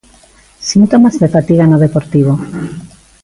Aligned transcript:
Síntomas 0.71 1.15
de 1.21 1.27
fatiga 1.35 1.65
no 1.67 1.77
Deportivo. 1.85 2.33